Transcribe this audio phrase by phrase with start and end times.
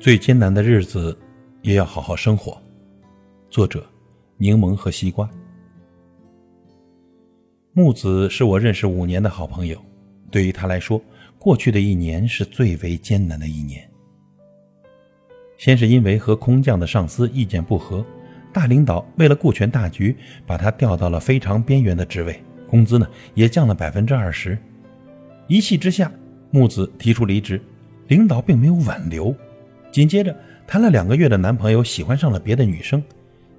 [0.00, 1.14] 最艰难的日子，
[1.60, 2.58] 也要好好生活。
[3.50, 3.84] 作者：
[4.38, 5.28] 柠檬和西瓜。
[7.74, 9.78] 木子是我认识五年的好朋友，
[10.30, 10.98] 对于他来说，
[11.38, 13.86] 过去的一年是最为艰难的一年。
[15.58, 18.02] 先是因为和空降的上司意见不合，
[18.54, 24.56] 大领导为了顾全大局，把他调到了非常边缘的职位，工资呢也降了百分之二十。
[25.46, 26.10] 一气之下，
[26.50, 27.60] 木子提出离职，
[28.08, 29.36] 领导并没有挽留。
[29.92, 30.34] 紧接着，
[30.66, 33.02] 谈了两个月的男朋友喜欢上了别的女生，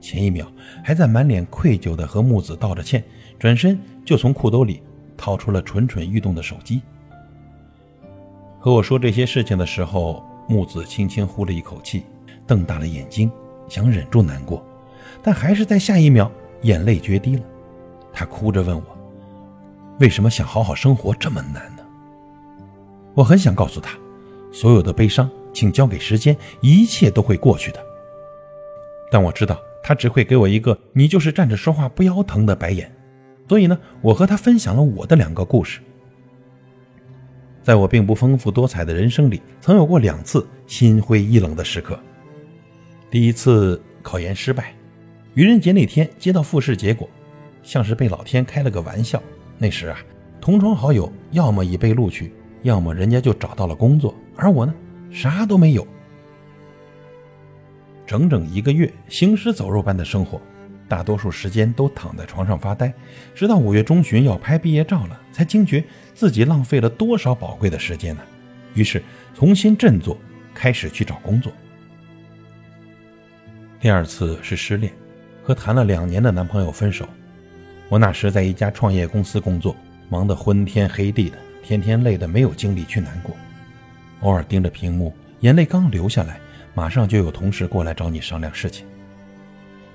[0.00, 0.50] 前一秒
[0.82, 3.02] 还在满脸愧疚地和木子道着歉，
[3.38, 4.82] 转身就从裤兜里
[5.16, 6.82] 掏出了蠢蠢欲动的手机。
[8.58, 12.04] 和我说这些事情的时候，木子轻轻呼了一口气，
[12.46, 13.30] 瞪大了眼睛，
[13.68, 14.64] 想忍住难过，
[15.22, 16.30] 但还是在下一秒
[16.62, 17.42] 眼泪决堤了。
[18.12, 18.84] 他哭着问我
[20.00, 21.84] ：“为什么想好好生活这么难呢？”
[23.14, 23.96] 我很想告诉他，
[24.52, 25.30] 所有的悲伤。
[25.56, 27.82] 请交给时间，一切都会过去的。
[29.10, 32.92] 但我知道他只会给我一个“你就是站着说话不腰疼”的白眼，
[33.48, 35.80] 所以呢，我和他分享了我的两个故事。
[37.62, 41.98] 在我并不丰富多彩的人生里，曾有过两次心灰意冷的时刻。
[43.10, 44.74] 第一次考研失败，
[45.32, 47.08] 愚人节那天接到复试结果，
[47.62, 49.22] 像是被老天开了个玩笑。
[49.56, 49.98] 那时啊，
[50.38, 54.74] 同窗好友要么已被录取，要么人家就找到了工作，而我呢？
[55.10, 55.86] 啥都没有，
[58.06, 60.40] 整整一个月行尸走肉般的生活，
[60.88, 62.92] 大多数时间都躺在床上发呆，
[63.34, 65.82] 直到五月中旬要拍毕业照了，才惊觉
[66.14, 68.22] 自己浪费了多少宝贵的时间呢？
[68.74, 69.02] 于是
[69.34, 70.18] 重新振作，
[70.54, 71.52] 开始去找工作。
[73.80, 74.92] 第二次是失恋，
[75.42, 77.08] 和谈了两年的男朋友分手。
[77.88, 79.74] 我那时在一家创业公司工作，
[80.08, 83.34] 忙得昏天黑地的，天天累得没有精力去难过。
[84.20, 86.40] 偶尔盯着屏幕，眼泪刚流下来，
[86.74, 88.86] 马上就有同事过来找你商量事情。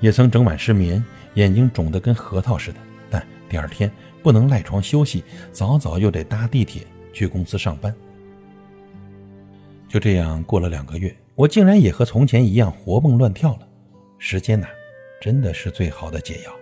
[0.00, 2.78] 也曾整晚失眠，眼睛肿得跟核桃似的，
[3.10, 3.90] 但第二天
[4.22, 7.94] 不能赖床休息，早早又得搭地铁去公司上班。
[9.88, 13.68] 就这样过了两个月，我竟然也和从前一样活蹦乱跳了。
[14.18, 14.66] 时间呐，
[15.20, 16.52] 真的是最好的解药。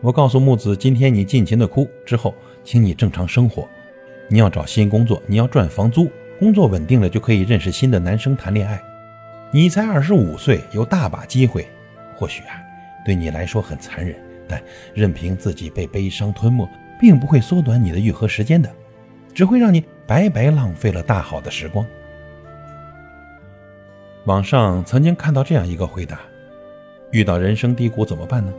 [0.00, 2.34] 我告诉木子：“今天你尽情的哭，之后
[2.64, 3.68] 请你正常生活。”
[4.32, 6.08] 你要找新工作，你要赚房租，
[6.38, 8.80] 工作稳定了就可以认识新的男生谈恋爱。
[9.50, 11.66] 你才二十五岁，有大把机会。
[12.14, 12.62] 或许啊，
[13.04, 14.14] 对你来说很残忍，
[14.46, 14.62] 但
[14.94, 16.68] 任凭自己被悲伤吞没，
[17.00, 18.70] 并不会缩短你的愈合时间的，
[19.34, 21.84] 只会让你白白浪费了大好的时光。
[24.26, 26.20] 网上曾经看到这样一个回答：
[27.10, 28.52] 遇到人生低谷怎么办呢？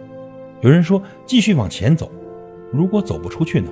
[0.59, 2.11] 有人说继续往前走，
[2.73, 3.71] 如果走不出去呢，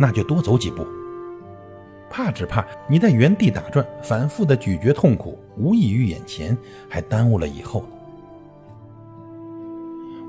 [0.00, 0.84] 那就多走几步。
[2.10, 6.56] 怕只怕你在原地打转，反复的咀嚼痛苦，无异于眼前，
[6.88, 7.88] 还耽误了以后呢。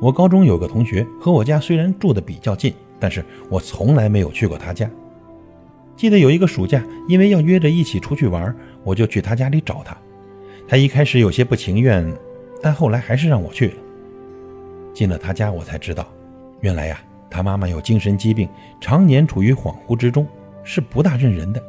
[0.02, 4.90] 我高中有个同学和我家虽然住的比较近，但是我从来没有去过他家。
[5.96, 9.98] 记得有一个暑假，因为要约着一起出去玩，我就去他家里找他。
[10.68, 12.06] 他一开始有些不情愿，
[12.62, 13.74] 但后来还是让我去了。
[14.94, 16.08] 进了他家，我才知道，
[16.62, 18.48] 原来呀，他妈妈有精神疾病，
[18.80, 20.28] 常年处于恍惚之中。
[20.62, 21.64] 是不大认人的，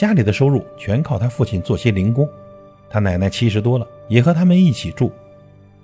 [0.00, 2.26] 家里的收入全靠他父亲做些零工，
[2.88, 5.12] 他奶奶七十多了，也和他们一起住。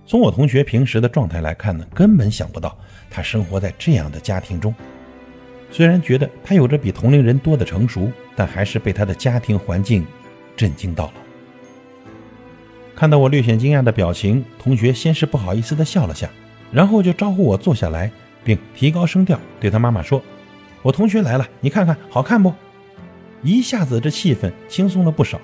[0.07, 2.75] 从我同学平时的状态来看呢，根本想不到
[3.11, 4.75] 他生活在这样的家庭中。
[5.71, 10.07] 虽然觉得他有着比同龄人多的成熟，但还是被他的家庭环境
[10.57, 11.13] 震惊到了。
[12.95, 16.31] 看到我略显惊讶的表情，同学先是不好意思地笑了下，
[16.73, 18.11] 然后就招呼我坐下来，
[18.43, 20.23] 并提高声调对他妈妈说。
[20.81, 22.51] 我同学来了，你看看好看不？
[23.47, 25.41] 一下子这气氛轻松了不少。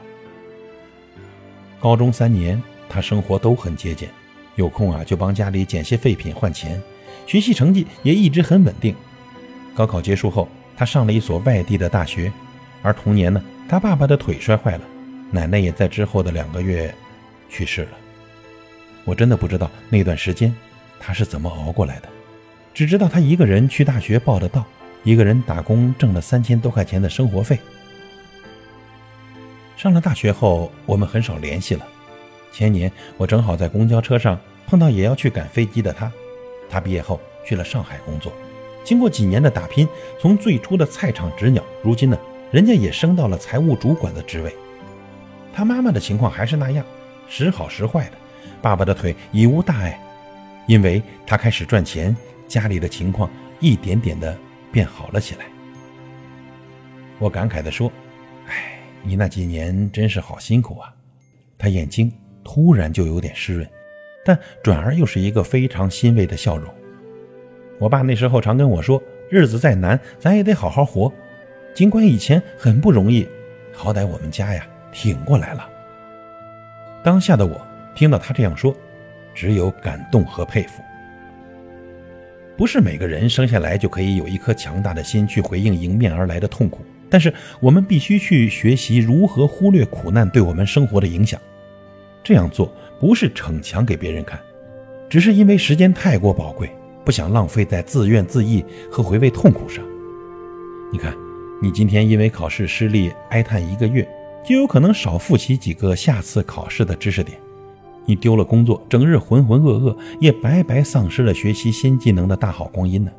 [1.79, 4.11] 高中三年，他生活都很节俭，
[4.57, 6.83] 有空啊就帮家里捡些废品换钱，
[7.29, 8.93] 学习成绩也一直很稳定。
[9.73, 12.33] 高考结束后，他上了一所外地的大学，
[12.83, 14.85] 而同年呢，他爸爸的腿摔坏了，
[15.31, 16.93] 奶奶也在之后的两个月
[17.49, 17.91] 去世了。
[19.05, 20.53] 我真的不知道那段时间
[20.99, 22.09] 他是怎么熬过来的，
[22.75, 24.65] 只知道他一个人去大学报的到。
[25.05, 27.59] 一个人打工挣了三千多块钱的生活费。
[29.83, 31.85] 上了大学后，我们很少联系了。
[32.53, 36.09] 前年我正好在公交车上碰到也要去赶飞机的他，
[36.71, 38.33] 他毕业后去了上海工作，
[38.85, 39.89] 经过几年的打拼，
[40.21, 42.17] 从最初的菜场纸鸟，如今呢，
[42.53, 44.55] 人家也升到了财务主管的职位。
[45.53, 46.87] 他妈妈的情况还是那样，
[47.29, 48.13] 时好时坏的。
[48.63, 50.01] 爸爸的腿已无大碍，
[50.69, 54.39] 因为他开始赚钱，家里的情况一点点的。
[54.71, 55.45] 变好了起来，
[57.19, 57.93] 我感慨地说
[58.49, 60.95] ：“哎，你那几年真是好辛苦啊！
[61.59, 62.13] 他眼睛
[62.45, 63.69] 突然就有点湿润，
[64.25, 66.73] 但转而又是一个非常欣慰的笑容。
[67.79, 71.13] 我爸那时候常跟我说：“日子再难，咱也得好好活。
[71.75, 73.27] 尽管以前很不容易，
[73.73, 75.69] 好歹我们家呀挺过来了。”
[77.03, 77.61] 当下的我
[77.97, 78.75] 听到他这样说，
[79.35, 80.83] 只有感动和佩服。
[82.57, 91.39] 不是每个人生下来就可以有一颗强大的心去回应迎面而来的痛苦，但是我们必须去学习如何忽略苦难对我们生活的影响。
[92.25, 94.41] 这样做不是逞强给别人看，
[95.11, 96.71] 只是因为时间太过宝贵，
[97.05, 99.85] 不想浪费在自怨自艾和回味痛苦上。
[100.91, 101.15] 你看，
[101.61, 104.09] 你今天因为考试失利哀叹一个月，
[104.43, 107.39] 就有可能少复习几个下次考试的知识点。
[108.07, 113.11] 你丢了工作，整日浑浑噩噩，也白白丧失了学习新技能的大好光阴呢。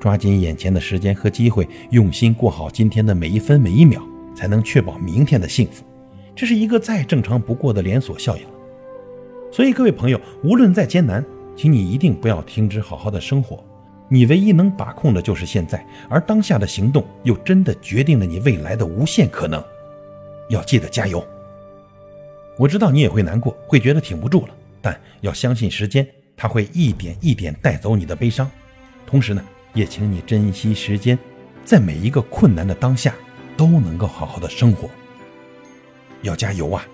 [0.00, 4.02] 抓紧眼前的时间和机会，用心过好今天的每一分每一秒，
[4.34, 5.84] 才能确保明天的幸福。
[6.34, 8.42] 这是一个再正常不过的连锁效应。
[9.52, 11.22] 所以，各位朋友，无论再艰难，
[11.54, 13.62] 请你一定不要停止好好的生活。
[14.08, 19.62] 你唯一能把控的就是现在，而当下的行动又真的决定了你未来的无限可能。
[20.48, 21.22] 要记得加油。
[22.56, 26.06] 我知道你也会难过，会觉得挺不住了，但要相信时间，
[26.36, 28.50] 它会一点一点带走你的悲伤。
[29.06, 29.44] 同时呢，
[29.74, 31.18] 也请你珍惜时间，
[31.64, 33.14] 在每一个困难的当下，
[33.56, 34.88] 都能够好好的生活。
[36.22, 36.86] 要加油啊！